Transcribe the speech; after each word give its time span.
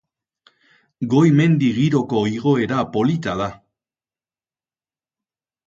Goi 1.11 1.29
mendi 1.39 1.69
giroko 1.75 2.23
igoera 2.39 2.81
polita 2.97 3.37
da. 3.43 3.51